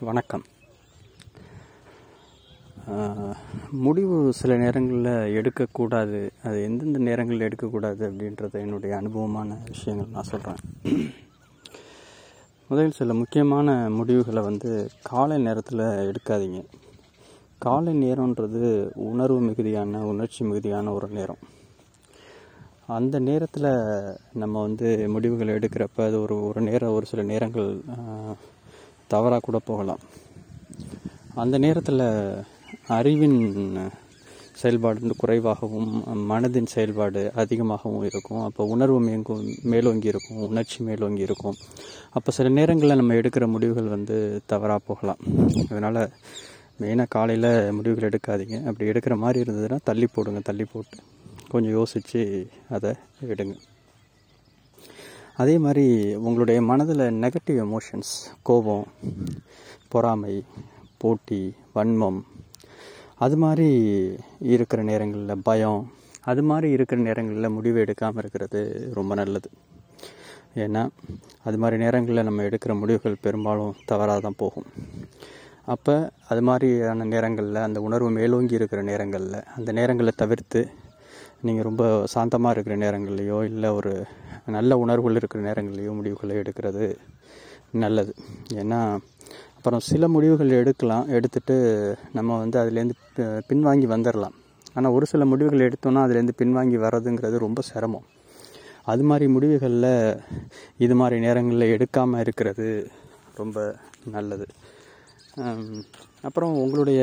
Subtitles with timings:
[0.00, 0.42] வணக்கம்.
[3.84, 6.18] முடிவு சில நேரங்களில் எடுக்கக்கூடாது.
[6.44, 10.60] அது எந்தெந்த நேரங்களில் எடுக்கக்கூடாது அப்படின்றத என்னுடைய அனுபவமான விஷயங்கள் நான் சொல்கிறேன்
[12.70, 14.70] முதலில் சில முக்கியமான முடிவுகளை வந்து
[15.02, 16.60] காலை நேரத்தில் எடுக்காதீங்க.
[17.58, 18.70] காலை நேரம்ன்றது
[19.10, 21.42] உணர்வு மிகுதியான உணர்ச்சி மிகுதியான ஒரு நேரம்.
[22.98, 23.70] அந்த நேரத்தில்
[24.32, 27.70] நம்ம வந்து முடிவுகள் எடுக்கிறப்ப அது ஒரு ஒரு நேரம் ஒரு சில நேரங்கள்
[29.08, 30.02] தவறாக கூட போகலாம்.
[31.42, 32.04] அந்த நேரத்தில்
[32.96, 33.38] அறிவின்
[34.60, 35.90] செயல்பாடு குறைவாகவும்
[36.30, 38.40] மனதின் செயல்பாடு அதிகமாகவும் இருக்கும்.
[38.40, 41.56] அப்போ உணர்வு மேங்கும் மேலோங்கி இருக்கும் உணர்ச்சி மேலோங்கி இருக்கும்.
[42.10, 44.16] அப்போ சில நேரங்களில் நம்ம எடுக்கிற முடிவுகள் வந்து
[44.46, 45.22] தவறாக போகலாம்.
[45.70, 46.00] அதனால்
[46.80, 48.58] மெயினாக காலையில் முடிவுகள் எடுக்காதீங்க.
[48.66, 50.98] அப்படி எடுக்கிற மாதிரி இருந்ததுன்னா தள்ளி போடுங்க தள்ளி போட்டு
[51.52, 52.22] கொஞ்சம் யோசித்து
[52.76, 52.92] அதை
[53.28, 53.56] விடுங்க
[55.38, 55.84] அதே மாதிரி
[56.26, 58.12] உங்களுடைய மனதில் நெகட்டிவ் எமோஷன்ஸ்
[58.48, 58.86] கோபம்
[59.92, 60.34] பொறாமை
[61.02, 61.42] போட்டி
[61.76, 62.18] வன்மம்
[63.24, 63.68] அது மாதிரி
[64.54, 65.80] இருக்கிற நேரங்களில் பயம்
[66.30, 68.60] அது மாதிரி இருக்கிற நேரங்களில் முடிவு எடுக்காமல் இருக்கிறது
[68.98, 69.48] ரொம்ப நல்லது.
[70.64, 70.82] ஏன்னா
[71.46, 74.68] அது மாதிரி நேரங்களில் நம்ம எடுக்கிற முடிவுகள் பெரும்பாலும் தவறாக தான் போகும்.
[75.74, 75.94] அப்போ
[76.30, 80.60] அது மாதிரியான நேரங்களில் அந்த உணர்வு மேலோங்கி இருக்கிற நேரங்களில் அந்த நேரங்களை தவிர்த்து
[81.46, 83.92] நீங்கள் ரொம்ப சாந்தமாக இருக்கிற நேரங்கள்லையோ இல்லை ஒரு
[84.56, 86.86] நல்ல உணர்வுகள் இருக்கிற நேரங்கள்லையோ முடிவுகளை எடுக்கிறது
[87.82, 88.12] நல்லது.
[88.60, 88.80] ஏன்னா
[89.56, 91.56] அப்புறம் சில முடிவுகள் எடுக்கலாம் எடுத்துட்டு
[92.16, 92.96] நம்ம வந்து அதுலேருந்து
[93.50, 94.36] பின்வாங்கி வந்துடலாம்
[94.76, 98.06] ஆனால் ஒரு சில முடிவுகள் எடுத்தோன்னா அதுலேருந்து பின்வாங்கி வர்றதுங்கிறது ரொம்ப சிரமம்.
[98.92, 99.92] அது மாதிரி முடிவுகளில்
[100.84, 102.66] இது மாதிரி நேரங்களில் எடுக்காமல் இருக்கிறது
[103.40, 103.58] ரொம்ப
[104.14, 104.46] நல்லது.
[106.26, 107.00] அப்புறம் உங்களுடைய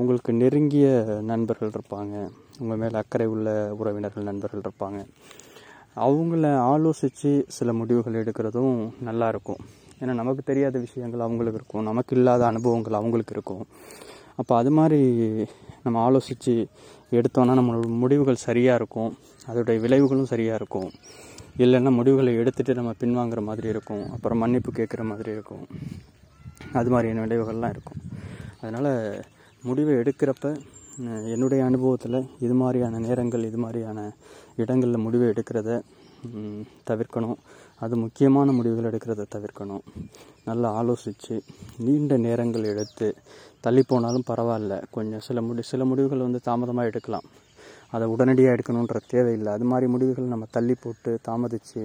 [0.00, 0.88] உங்களுக்கு நெருங்கிய
[1.30, 2.14] நண்பர்கள் இருப்பாங்க.
[2.62, 3.48] உங்கள் மேலே அக்கறை உள்ள
[3.80, 5.00] உறவினர்கள் நண்பர்கள் இருப்பாங்க.
[5.96, 9.58] அவங்கள ஆலோசித்து சில முடிவுகள் எடுக்கிறதும் நல்லாயிருக்கும்
[10.00, 11.82] ஏன்னா நமக்கு தெரியாத விஷயங்கள் அவங்களுக்கு இருக்கும்.
[11.82, 13.66] நமக்கு இல்லாத அனுபவங்கள் அவங்களுக்கு இருக்கும்.
[14.36, 15.00] அப்போ அது மாதிரி
[15.82, 16.66] நம்ம ஆலோசித்து
[17.10, 19.18] எடுத்தோன்னா நம்மளோட முடிவுகள் சரியாக இருக்கும்.
[19.48, 20.90] அதோடைய விளைவுகளும் சரியாக இருக்கும்.
[21.58, 24.10] இல்லைன்னா முடிவுகளை எடுத்துகிட்டு நம்ம பின்வாங்குற மாதிரி இருக்கும்.
[24.10, 25.66] அப்புறம் மன்னிப்பு கேட்குற மாதிரி இருக்கும்.
[26.72, 28.00] அது மாதிரியான விளைவுகள்லாம் இருக்கும்.
[28.60, 29.24] அதனால்
[29.62, 30.56] முடிவை எடுக்கிறப்ப
[31.34, 33.98] என்னுடைய அனுபவத்தில் இது மாதிரியான நேரங்கள் இது மாதிரியான
[34.62, 35.70] இடங்களில் முடிவை எடுக்கிறத
[36.88, 37.38] தவிர்க்கணும்.
[37.84, 39.84] அது முக்கியமான முடிவுகள் எடுக்கிறத தவிர்க்கணும்.
[40.48, 41.36] நல்லா ஆலோசித்து
[41.84, 43.08] நீண்ட நேரங்கள் எடுத்து
[43.64, 44.74] தள்ளி போனாலும் பரவாயில்ல.
[44.96, 47.26] கொஞ்சம் சில முடி சில முடிவுகள் வந்து தாமதமாக எடுக்கலாம்.
[47.94, 49.50] அதை உடனடியாக எடுக்கணுன்ற தேவையில்லை.
[49.56, 51.82] அது மாதிரி முடிவுகள் நம்ம தள்ளி போட்டு தாமதித்து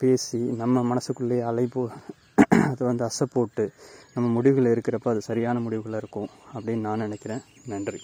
[0.00, 1.82] பேசி நம்ம மனசுக்குள்ளேயே அலைபோ
[2.62, 3.72] அது வந்து அசை போட்டு
[4.14, 7.42] நம்ம முடிவுகள் இருக்கிறப்ப அது சரியான முடிவுகளாக இருக்கும் அப்படின்னு நான் நினைக்கிறேன்.
[7.66, 8.00] நன்றி.